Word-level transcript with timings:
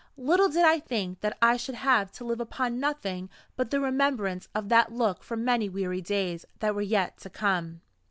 Little 0.17 0.49
did 0.49 0.65
I 0.65 0.79
think 0.79 1.19
that 1.19 1.37
I 1.43 1.57
should 1.57 1.75
have 1.75 2.11
to 2.13 2.23
live 2.25 2.39
upon 2.39 2.79
nothing 2.79 3.29
but 3.55 3.69
the 3.69 3.79
remembrance 3.79 4.47
of 4.55 4.67
that 4.69 4.91
look 4.91 5.21
for 5.23 5.37
many 5.37 5.69
weary 5.69 6.01
days 6.01 6.43
that 6.57 6.73
were 6.73 6.81
yet 6.81 7.17
to 7.19 7.29
come. 7.29 7.81